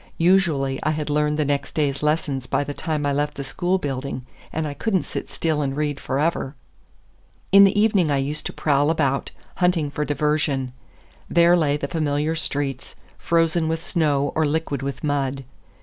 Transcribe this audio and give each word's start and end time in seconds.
Usually 0.17 0.79
I 0.81 0.89
had 0.89 1.11
learned 1.11 1.45
next 1.45 1.75
day's 1.75 2.01
lessons 2.01 2.47
by 2.47 2.63
the 2.63 2.73
time 2.73 3.05
I 3.05 3.13
left 3.13 3.35
the 3.35 3.43
school 3.43 3.77
building, 3.77 4.25
and 4.51 4.67
I 4.67 4.73
could 4.73 4.95
n't 4.95 5.05
sit 5.05 5.29
still 5.29 5.61
and 5.61 5.77
read 5.77 5.99
forever. 5.99 6.55
In 7.51 7.65
the 7.65 7.79
evening 7.79 8.09
I 8.09 8.17
used 8.17 8.47
to 8.47 8.51
prowl 8.51 8.89
about, 8.89 9.29
hunting 9.57 9.91
for 9.91 10.03
diversion. 10.03 10.73
There 11.29 11.55
lay 11.55 11.77
the 11.77 11.87
familiar 11.87 12.33
streets, 12.35 12.95
frozen 13.19 13.67
with 13.67 13.79
snow 13.79 14.31
or 14.33 14.43
liquid 14.47 14.81
with 14.81 15.03
mud. 15.03 15.43